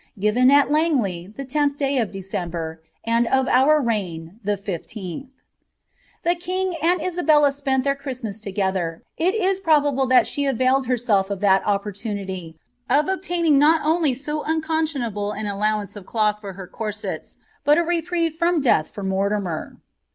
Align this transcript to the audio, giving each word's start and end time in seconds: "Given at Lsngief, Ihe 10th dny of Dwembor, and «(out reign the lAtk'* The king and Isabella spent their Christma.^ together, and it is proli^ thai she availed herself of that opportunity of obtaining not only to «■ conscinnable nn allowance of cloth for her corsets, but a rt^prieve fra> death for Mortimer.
"Given 0.19 0.49
at 0.49 0.67
Lsngief, 0.67 1.39
Ihe 1.39 1.45
10th 1.45 1.77
dny 1.77 2.01
of 2.01 2.09
Dwembor, 2.09 2.77
and 3.03 3.27
«(out 3.27 3.85
reign 3.85 4.39
the 4.43 4.57
lAtk'* 4.57 5.27
The 6.23 6.33
king 6.33 6.73
and 6.81 6.99
Isabella 6.99 7.51
spent 7.51 7.83
their 7.83 7.93
Christma.^ 7.93 8.41
together, 8.41 9.03
and 9.19 9.27
it 9.27 9.35
is 9.37 9.59
proli^ 9.59 10.09
thai 10.09 10.23
she 10.23 10.47
availed 10.47 10.87
herself 10.87 11.29
of 11.29 11.39
that 11.41 11.61
opportunity 11.67 12.57
of 12.89 13.07
obtaining 13.07 13.59
not 13.59 13.81
only 13.85 14.15
to 14.15 14.39
«■ 14.41 14.61
conscinnable 14.63 15.35
nn 15.35 15.47
allowance 15.53 15.95
of 15.95 16.07
cloth 16.07 16.41
for 16.41 16.53
her 16.53 16.65
corsets, 16.65 17.37
but 17.63 17.77
a 17.77 17.81
rt^prieve 17.83 18.31
fra> 18.31 18.59
death 18.59 18.89
for 18.89 19.03
Mortimer. 19.03 19.77